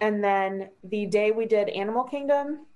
[0.00, 2.66] And then the day we did Animal Kingdom,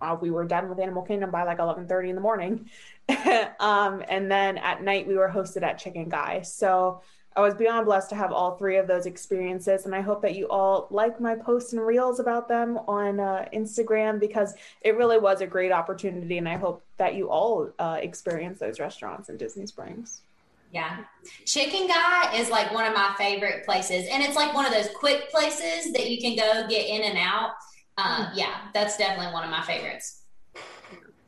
[0.00, 2.70] uh, we were done with Animal Kingdom by like 11:30 in the morning.
[3.60, 6.42] um, and then at night we were hosted at Chicken Guy.
[6.42, 7.02] So
[7.36, 10.34] I was beyond blessed to have all three of those experiences, and I hope that
[10.34, 15.18] you all like my posts and reels about them on uh, Instagram because it really
[15.18, 19.36] was a great opportunity, and I hope that you all uh, experience those restaurants in
[19.36, 20.22] Disney Springs.
[20.72, 21.04] Yeah.
[21.46, 24.06] Chicken Guy is like one of my favorite places.
[24.10, 27.16] And it's like one of those quick places that you can go get in and
[27.18, 27.52] out.
[27.96, 28.36] Hmm.
[28.36, 30.22] yeah, that's definitely one of my favorites.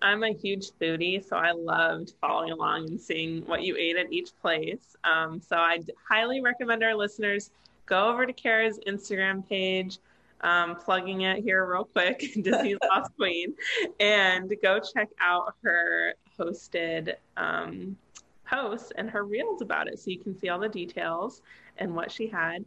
[0.03, 4.13] I'm a huge foodie, so I loved following along and seeing what you ate at
[4.13, 4.97] each place.
[5.05, 7.51] Um, so I highly recommend our listeners
[7.87, 9.99] go over to Kara's Instagram page,
[10.41, 13.53] um, plugging it here real quick, Disney's Lost Queen,
[13.99, 17.97] and go check out her hosted um,
[18.47, 21.43] posts and her reels about it so you can see all the details
[21.77, 22.65] and what she had.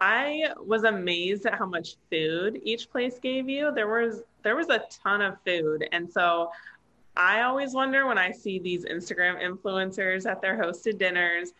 [0.00, 3.72] I was amazed at how much food each place gave you.
[3.72, 5.88] There was there was a ton of food.
[5.90, 6.52] And so
[7.16, 11.52] I always wonder when I see these Instagram influencers at their hosted dinners,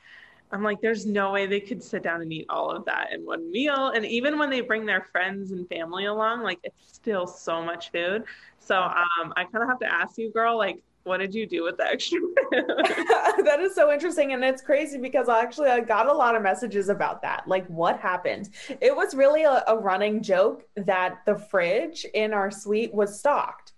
[0.53, 3.27] I'm like, there's no way they could sit down and eat all of that in
[3.27, 3.89] one meal.
[3.89, 7.91] And even when they bring their friends and family along, like it's still so much
[7.91, 8.25] food.
[8.61, 11.63] So um, I kind of have to ask you, girl, like, what did you do
[11.63, 12.19] with the extra
[12.51, 16.89] that is so interesting and it's crazy because actually i got a lot of messages
[16.89, 18.51] about that like what happened?
[18.81, 23.73] It was really a, a running joke that the fridge in our suite was stocked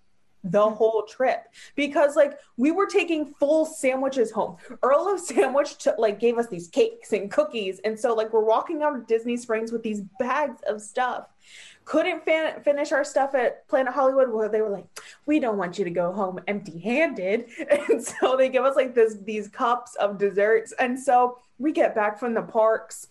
[0.50, 1.48] the whole trip.
[1.74, 4.56] Because like we were taking full sandwiches home.
[4.82, 7.80] Earl of sandwich to, like gave us these cakes and cookies.
[7.84, 11.26] And so like we're walking out of disney springs with these bags of stuff.
[11.84, 14.86] Couldn't fin- finish our stuff at Planet Hollywood where they were like,
[15.26, 17.46] we don't want you to go home empty handed.
[17.88, 20.72] And so they give us like this, these cups of desserts.
[20.78, 23.06] And so we get back from the parks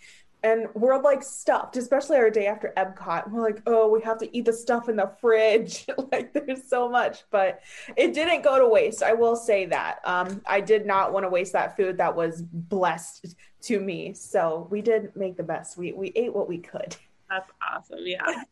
[0.45, 3.31] and we're like stuffed, especially our day after Epcot.
[3.31, 5.87] We're like, oh, we have to eat the stuff in the fridge.
[6.11, 7.61] like there's so much, but
[7.97, 9.01] it didn't go to waste.
[9.01, 9.99] I will say that.
[10.05, 14.13] Um, I did not want to waste that food that was blessed to me.
[14.13, 15.77] So we did make the best.
[15.77, 16.95] We we ate what we could.
[17.27, 17.99] That's awesome.
[18.03, 18.43] Yeah.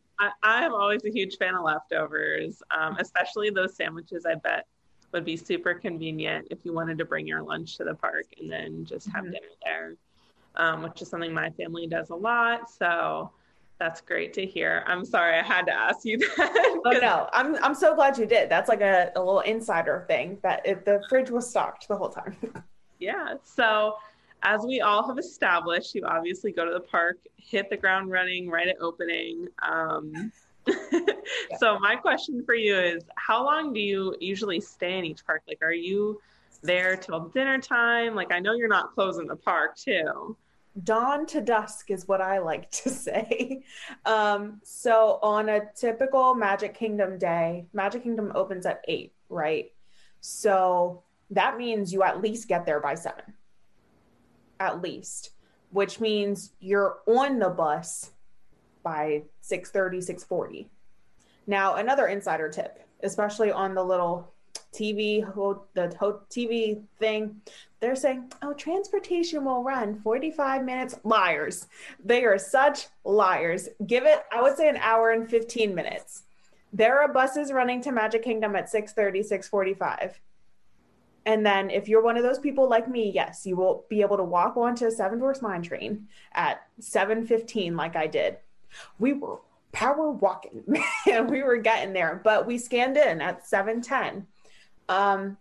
[0.42, 4.26] I, am always a huge fan of leftovers, um, especially those sandwiches.
[4.26, 4.66] I bet
[5.12, 8.50] would be super convenient if you wanted to bring your lunch to the park and
[8.50, 9.32] then just have mm-hmm.
[9.32, 9.94] dinner there,
[10.56, 12.70] um, which is something my family does a lot.
[12.70, 13.30] So
[13.78, 14.84] that's great to hear.
[14.86, 16.80] I'm sorry I had to ask you that.
[16.84, 18.48] oh no, I'm I'm so glad you did.
[18.48, 22.08] That's like a, a little insider thing that if the fridge was stocked the whole
[22.08, 22.36] time.
[22.98, 23.34] yeah.
[23.44, 23.96] So
[24.42, 28.48] as we all have established, you obviously go to the park, hit the ground running
[28.48, 29.48] right at opening.
[29.62, 30.32] Um,
[30.66, 31.00] yeah.
[31.58, 35.42] So my question for you is, how long do you usually stay in each park?
[35.48, 36.20] Like, are you
[36.62, 38.14] there till dinner time?
[38.14, 40.36] Like, I know you're not closing the park too.
[40.82, 43.62] Dawn to dusk is what I like to say.
[44.04, 49.72] Um, so on a typical Magic Kingdom day, Magic Kingdom opens at eight, right?
[50.20, 53.34] So that means you at least get there by seven
[54.60, 55.30] at least,
[55.70, 58.12] which means you're on the bus
[58.82, 60.70] by 6:30, 6:40.
[61.46, 64.33] Now, another insider tip, especially on the little
[64.74, 65.24] TV
[65.74, 65.88] the
[66.30, 67.40] TV thing,
[67.80, 71.66] they're saying, "Oh, transportation will run 45 minutes." Liars.
[72.04, 73.68] They are such liars.
[73.86, 76.24] Give it, I would say an hour and 15 minutes.
[76.72, 80.20] There are buses running to Magic Kingdom at 6:30, 6:45.
[81.26, 84.16] And then if you're one of those people like me, yes, you will be able
[84.16, 88.38] to walk onto Seven Dwarfs Mine Train at 7:15 like I did.
[88.98, 89.38] We were
[89.72, 90.64] power walking
[91.10, 94.26] and we were getting there, but we scanned in at 7:10.
[94.88, 95.36] Um,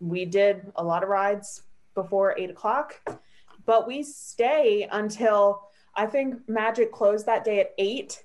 [0.00, 1.62] we did a lot of rides
[1.94, 3.00] before eight o'clock,
[3.64, 5.62] but we stay until
[5.94, 8.22] I think Magic closed that day at eight,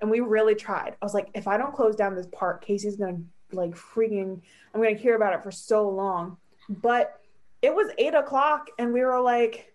[0.00, 0.96] and we really tried.
[1.00, 3.20] I was like, if I don't close down this park, Casey's gonna
[3.52, 4.40] like freaking.
[4.74, 6.38] I'm gonna hear about it for so long.
[6.68, 7.20] But
[7.62, 9.74] it was eight o'clock, and we were like,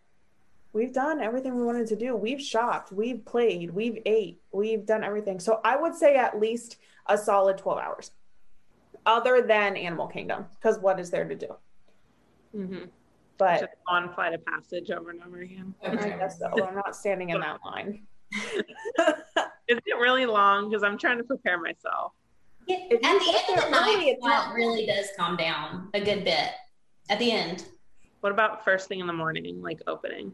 [0.76, 2.16] we've done everything we wanted to do.
[2.16, 5.40] We've shopped, we've played, we've ate, we've done everything.
[5.40, 8.12] So I would say at least a solid 12 hours,
[9.06, 11.56] other than Animal Kingdom, because what is there to do?
[12.56, 12.86] Mm-hmm.
[13.38, 15.74] But Just on flight of passage over and over again.
[15.84, 16.48] I guess so.
[16.66, 18.04] I'm not standing in that line.
[19.68, 20.70] is it really long?
[20.70, 22.14] Because I'm trying to prepare myself.
[22.66, 26.50] Yeah, at the end of the night, it really does calm down a good bit
[27.10, 27.66] at the end.
[28.22, 30.34] What about first thing in the morning, like opening?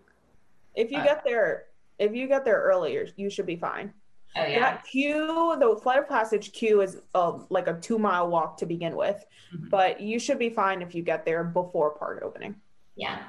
[0.75, 1.65] If you uh, get there,
[1.99, 3.93] if you get there earlier, you should be fine.
[4.35, 4.59] Oh yeah.
[4.59, 8.65] That queue, the flight of passage queue is uh, like a two mile walk to
[8.65, 9.67] begin with, mm-hmm.
[9.69, 12.55] but you should be fine if you get there before park opening.
[12.95, 13.19] Yeah.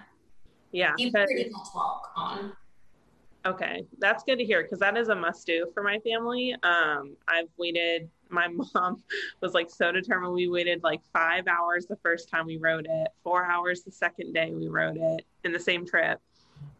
[0.70, 0.92] Yeah.
[0.96, 2.52] You pretty much walk on.
[3.44, 6.54] Okay, that's good to hear because that is a must do for my family.
[6.62, 8.08] Um, I've waited.
[8.28, 9.02] My mom
[9.40, 10.32] was like so determined.
[10.32, 14.32] We waited like five hours the first time we rode it, four hours the second
[14.32, 16.20] day we rode it in the same trip.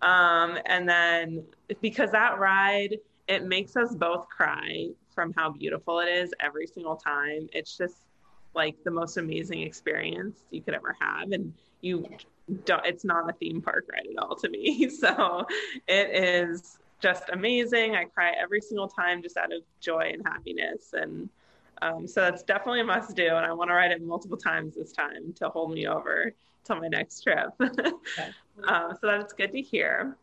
[0.03, 1.45] Um, and then
[1.81, 6.97] because that ride, it makes us both cry from how beautiful it is every single
[6.97, 7.49] time.
[7.53, 7.97] It's just
[8.55, 11.33] like the most amazing experience you could ever have.
[11.33, 12.09] And you
[12.65, 14.89] don't, it's not a theme park ride at all to me.
[15.01, 15.47] So
[15.89, 17.97] it is just amazing.
[17.97, 20.93] I cry every single time just out of joy and happiness.
[20.93, 21.29] And
[21.81, 23.27] um, so that's definitely a must do.
[23.27, 26.33] And I want to ride it multiple times this time to hold me over
[26.65, 27.49] till my next trip.
[27.61, 28.31] okay.
[28.67, 30.17] uh, so that's good to hear.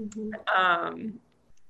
[0.00, 0.30] Mm-hmm.
[0.56, 1.18] Um,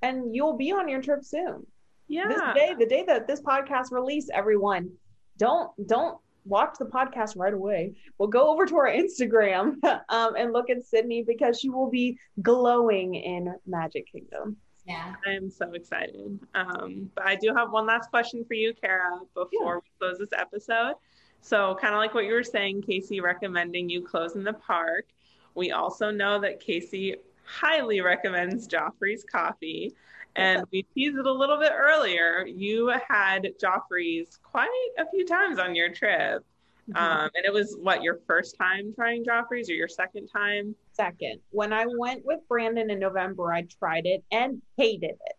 [0.03, 1.67] and you'll be on your trip soon.
[2.09, 2.29] Yeah.
[2.29, 4.91] This day, the day that this podcast release, everyone,
[5.39, 7.95] don't don't watch the podcast right away.
[8.19, 9.77] We'll go over to our Instagram
[10.09, 14.57] um, and look at Sydney because she will be glowing in Magic Kingdom.
[14.87, 15.15] Yeah.
[15.27, 16.41] I'm so excited.
[16.55, 19.75] Um, but I do have one last question for you, Kara, before yeah.
[19.77, 20.95] we close this episode.
[21.41, 25.07] So, kind of like what you were saying, Casey recommending you close in the park.
[25.55, 29.95] We also know that Casey highly recommends Joffrey's coffee.
[30.35, 32.47] And we teased it a little bit earlier.
[32.47, 36.43] You had Joffrey's quite a few times on your trip.
[36.91, 36.97] Mm-hmm.
[36.97, 40.75] Um, and it was what your first time trying Joffrey's or your second time?
[40.93, 41.41] Second.
[41.51, 45.37] When I went with Brandon in November, I tried it and hated it.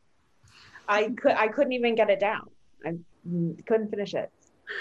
[0.88, 2.50] I could I couldn't even get it down.
[2.86, 2.94] I
[3.66, 4.32] couldn't finish it.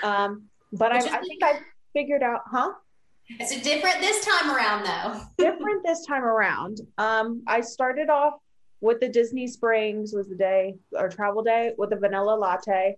[0.03, 1.61] Um, but I, I think I
[1.93, 2.73] figured out, huh?
[3.41, 5.21] It's different this time around, though.
[5.39, 6.81] different this time around.
[6.99, 8.35] Um, I started off
[8.81, 12.97] with the Disney Springs was the day or travel day with the vanilla latte.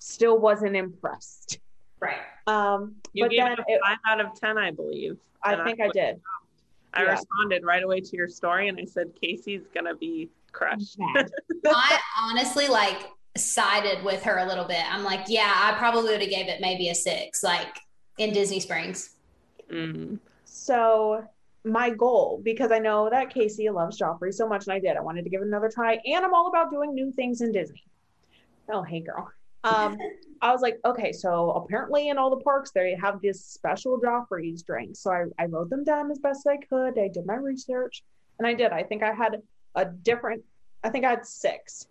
[0.00, 1.58] Still wasn't impressed.
[2.00, 2.18] Right.
[2.46, 5.18] Um, you but gave then it a five out of ten, I believe.
[5.42, 6.20] I think I, I did.
[6.94, 7.10] I yeah.
[7.10, 10.98] responded right away to your story and I said Casey's gonna be crushed.
[11.66, 14.82] I honestly like sided with her a little bit.
[14.90, 17.78] I'm like, yeah, I probably would have gave it maybe a six, like
[18.18, 19.10] in Disney Springs.
[19.70, 20.16] Mm-hmm.
[20.44, 21.24] So
[21.64, 24.96] my goal, because I know that Casey loves Joffrey so much, and I did.
[24.96, 27.52] I wanted to give it another try, and I'm all about doing new things in
[27.52, 27.84] Disney.
[28.70, 29.30] Oh, hey, girl.
[29.64, 29.98] Um,
[30.42, 34.62] I was like, okay, so apparently in all the parks they have this special Joffrey's
[34.62, 34.94] drink.
[34.96, 36.98] So I, I wrote them down as best I could.
[36.98, 38.04] I did my research,
[38.38, 38.72] and I did.
[38.72, 39.42] I think I had
[39.74, 40.44] a different.
[40.84, 41.88] I think I had six,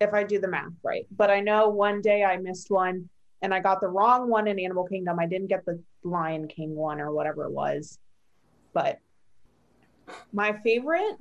[0.00, 1.06] if I do the math right.
[1.16, 3.08] But I know one day I missed one
[3.42, 5.18] and I got the wrong one in Animal Kingdom.
[5.18, 7.98] I didn't get the Lion King one or whatever it was.
[8.72, 9.00] But
[10.32, 11.16] my favorite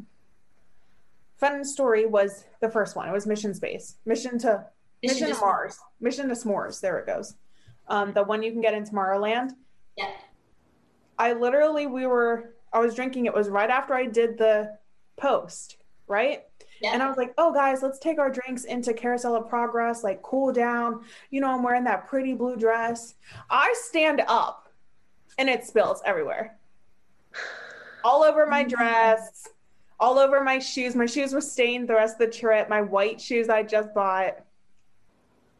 [1.37, 3.07] fun story was the first one.
[3.07, 4.65] It was Mission Space, Mission to
[5.03, 6.81] Mission, Mission to Mars, Mission to S'mores.
[6.81, 7.35] There it goes.
[7.87, 9.51] Um, the one you can get in Tomorrowland.
[9.95, 10.11] Yeah.
[11.17, 13.25] I literally, we were, I was drinking.
[13.25, 14.77] It was right after I did the
[15.15, 15.77] post,
[16.07, 16.43] right?
[16.81, 16.91] Yeah.
[16.93, 20.21] And I was like, oh, guys, let's take our drinks into Carousel of Progress, like
[20.21, 21.03] cool down.
[21.29, 23.15] You know, I'm wearing that pretty blue dress.
[23.49, 24.71] I stand up
[25.37, 26.57] and it spills everywhere.
[28.03, 28.69] All over my mm.
[28.69, 29.47] dress,
[29.99, 30.95] all over my shoes.
[30.95, 32.69] My shoes were stained the rest of the trip.
[32.69, 34.43] My white shoes I just bought.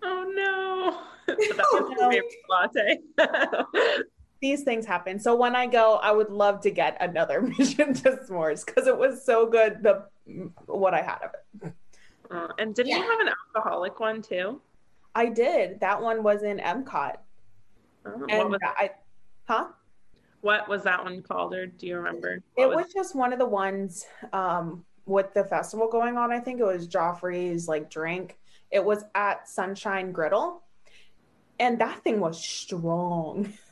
[0.03, 1.01] Oh no.
[1.27, 4.03] that was my favorite latte.
[4.41, 5.19] These things happen.
[5.19, 8.97] So when I go, I would love to get another mission to s'mores because it
[8.97, 9.83] was so good.
[9.83, 10.05] The
[10.65, 11.31] what I had of
[11.63, 11.73] it.
[12.29, 12.97] Uh, and did yeah.
[12.97, 14.61] you have an alcoholic one too?
[15.15, 15.79] I did.
[15.79, 17.15] That one was in Epcot.
[18.05, 18.91] Oh, and was I,
[19.45, 19.67] huh?
[20.41, 22.43] What was that one called, or do you remember?
[22.53, 26.31] What it was, was just one of the ones um, with the festival going on.
[26.31, 28.37] I think it was Joffrey's like drink.
[28.71, 30.61] It was at Sunshine Griddle,
[31.59, 33.51] and that thing was strong.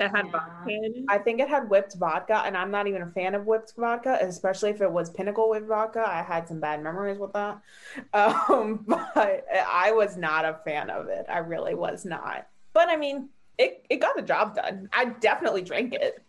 [0.00, 0.32] It had yeah.
[0.32, 3.74] vodka I think it had whipped vodka, and I'm not even a fan of whipped
[3.76, 6.04] vodka, especially if it was Pinnacle whipped vodka.
[6.06, 7.60] I had some bad memories with that.
[8.12, 11.26] Um, but I was not a fan of it.
[11.28, 12.48] I really was not.
[12.72, 14.88] But I mean, it, it got the job done.
[14.92, 16.22] I definitely drank it.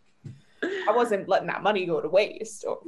[0.64, 2.66] I wasn't letting that money go to waste.
[2.68, 2.80] Or...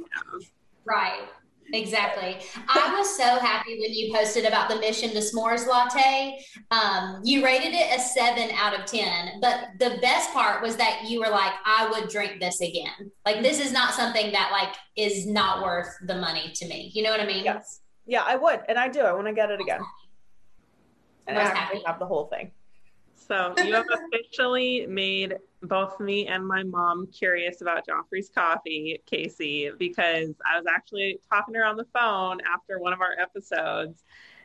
[0.84, 1.28] Right.
[1.72, 2.38] Exactly.
[2.68, 6.38] I was so happy when you posted about the mission to s'mores latte.
[6.70, 9.40] Um, you rated it a seven out of 10.
[9.40, 13.10] But the best part was that you were like, I would drink this again.
[13.26, 16.90] Like, this is not something that, like, is not worth the money to me.
[16.94, 17.44] You know what I mean?
[17.44, 17.80] Yes.
[18.06, 18.60] Yeah, I would.
[18.68, 19.00] And I do.
[19.00, 19.80] I want to get it again.
[21.26, 22.52] And I, I actually have the whole thing.
[23.28, 29.70] So you have officially made both me and my mom curious about Joffrey's coffee, Casey,
[29.78, 34.02] because I was actually talking to her on the phone after one of our episodes.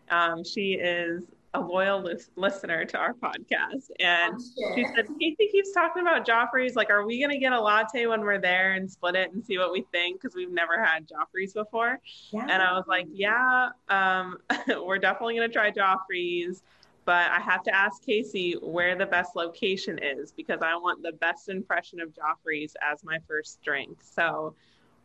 [0.10, 1.24] Um, she is
[1.54, 4.76] a loyal lis- listener to our podcast, and sure.
[4.76, 6.76] she said, "Casey keeps talking about Joffrey's.
[6.76, 9.58] Like, are we gonna get a latte when we're there and split it and see
[9.58, 10.20] what we think?
[10.20, 12.00] Because we've never had Joffrey's before."
[12.32, 12.48] Yeah.
[12.50, 14.40] And I was like, "Yeah, um,
[14.84, 16.64] we're definitely gonna try Joffrey's."
[17.06, 21.12] But I have to ask Casey where the best location is because I want the
[21.12, 23.98] best impression of Joffrey's as my first drink.
[24.02, 24.56] So,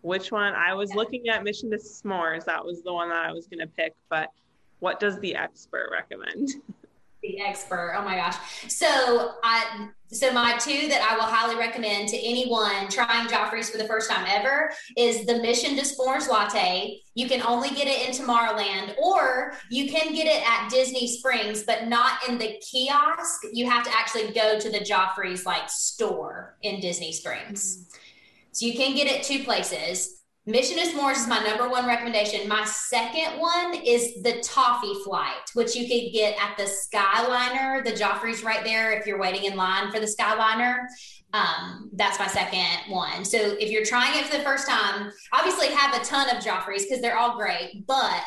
[0.03, 0.55] which one?
[0.55, 2.45] I was looking at Mission to S'mores.
[2.45, 3.95] That was the one that I was going to pick.
[4.09, 4.31] But
[4.79, 6.51] what does the expert recommend?
[7.29, 7.95] The expert.
[7.95, 8.37] Oh my gosh.
[8.69, 13.77] So I so my two that I will highly recommend to anyone trying Joffrey's for
[13.77, 17.03] the first time ever is the Mission to S'mores latte.
[17.15, 21.65] You can only get it in Tomorrowland, or you can get it at Disney Springs,
[21.65, 23.43] but not in the kiosk.
[23.53, 27.77] You have to actually go to the Joffrey's like store in Disney Springs.
[27.77, 27.99] Mm-hmm.
[28.53, 30.18] So you can get it two places.
[30.49, 32.49] Mission is S'mores is my number one recommendation.
[32.49, 37.85] My second one is the Toffee Flight, which you could get at the Skyliner.
[37.85, 40.87] The Joffrey's right there if you're waiting in line for the Skyliner.
[41.35, 43.27] Um, that's my second one.
[43.27, 46.85] So if you're trying it for the first time, obviously have a ton of Joffrey's
[46.85, 48.25] because they're all great, but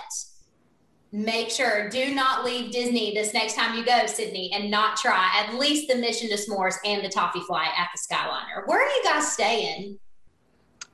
[1.12, 5.28] make sure do not leave Disney this next time you go, Sydney, and not try
[5.44, 8.68] at least the Mission to S'mores and the Toffee Flight at the Skyliner.
[8.68, 9.98] Where are you guys staying?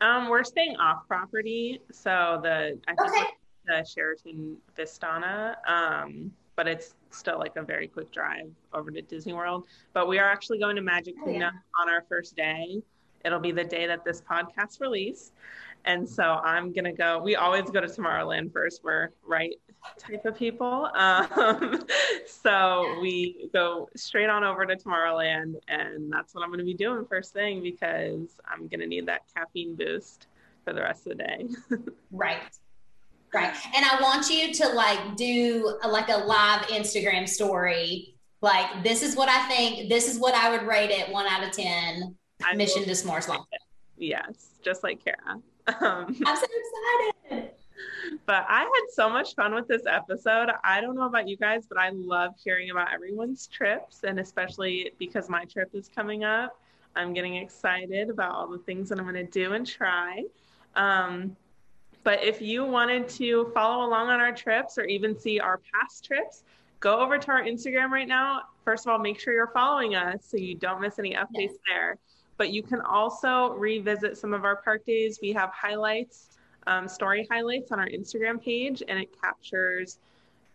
[0.01, 3.25] Um, we're staying off property, so the I think okay.
[3.65, 5.55] the Sheraton Vistana.
[5.67, 9.65] Um, but it's still like a very quick drive over to Disney World.
[9.93, 11.81] But we are actually going to Magic Kingdom oh, yeah.
[11.81, 12.81] on our first day.
[13.23, 15.31] It'll be the day that this podcast release.
[15.85, 17.19] And so I'm gonna go.
[17.19, 18.81] We always go to Tomorrowland first.
[18.83, 19.55] We're right
[20.09, 20.89] type of people.
[20.95, 21.85] Um,
[22.25, 26.73] so we go straight on over to Tomorrowland, and that's what I'm going to be
[26.73, 30.27] doing first thing because I'm going to need that caffeine boost
[30.63, 31.47] for the rest of the day.
[32.11, 32.41] right.
[33.33, 33.53] Right.
[33.75, 38.15] And I want you to like do a, like a live Instagram story.
[38.41, 39.89] Like, this is what I think.
[39.89, 42.15] This is what I would rate it one out of 10.
[42.43, 43.29] I Mission to S'mores.
[43.97, 44.51] Yes.
[44.63, 45.41] Just like Kara.
[45.81, 46.45] Um, I'm so
[47.29, 47.56] excited
[48.25, 50.49] but I had so much fun with this episode.
[50.63, 54.91] I don't know about you guys, but I love hearing about everyone's trips, and especially
[54.99, 56.59] because my trip is coming up.
[56.95, 60.23] I'm getting excited about all the things that I'm going to do and try.
[60.75, 61.35] Um,
[62.03, 66.05] but if you wanted to follow along on our trips or even see our past
[66.05, 66.43] trips,
[66.79, 68.43] go over to our Instagram right now.
[68.63, 71.57] First of all, make sure you're following us so you don't miss any updates yes.
[71.67, 71.97] there.
[72.37, 75.19] But you can also revisit some of our park days.
[75.21, 76.36] We have highlights
[76.67, 79.99] um, story highlights on our Instagram page, and it captures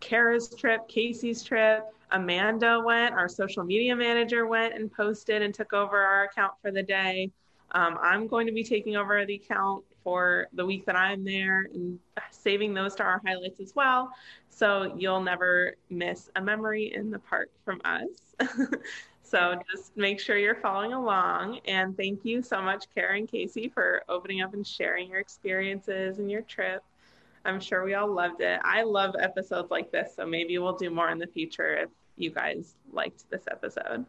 [0.01, 1.87] Kara's trip, Casey's trip.
[2.11, 6.71] Amanda went, our social media manager went and posted and took over our account for
[6.71, 7.31] the day.
[7.73, 11.69] Um, I'm going to be taking over the account for the week that I'm there
[11.73, 11.99] and
[12.31, 14.11] saving those to our highlights as well.
[14.51, 18.35] So you'll never miss a memory in the park from us.
[19.33, 21.61] So just make sure you're following along.
[21.65, 26.31] And thank you so much, Karen Casey, for opening up and sharing your experiences and
[26.31, 26.83] your trip.
[27.47, 28.61] I'm sure we all loved it.
[28.63, 30.15] I love episodes like this.
[30.17, 34.05] So maybe we'll do more in the future if you guys liked this episode.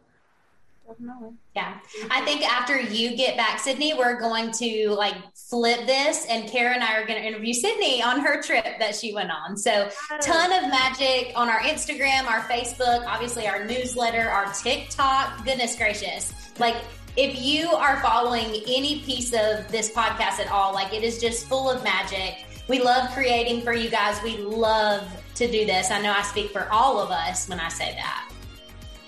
[0.86, 1.30] Definitely.
[1.56, 1.78] Yeah.
[2.10, 6.74] I think after you get back, Sydney, we're going to like flip this and Kara
[6.74, 9.56] and I are going to interview Sydney on her trip that she went on.
[9.56, 9.88] So
[10.20, 15.44] ton of magic on our Instagram, our Facebook, obviously our newsletter, our TikTok.
[15.44, 16.32] Goodness gracious.
[16.58, 16.76] Like
[17.16, 21.46] if you are following any piece of this podcast at all, like it is just
[21.46, 22.44] full of magic.
[22.68, 24.22] We love creating for you guys.
[24.22, 25.90] We love to do this.
[25.90, 28.30] I know I speak for all of us when I say that.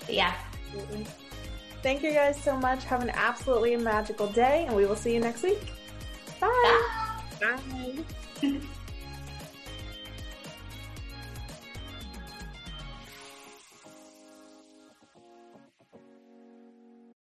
[0.05, 0.33] But yeah.
[0.73, 1.05] Absolutely.
[1.87, 2.83] Thank you guys so much.
[2.83, 5.71] Have an absolutely magical day, and we will see you next week.
[6.37, 6.83] Bye.
[7.39, 7.57] Bye.
[8.41, 8.57] Bye.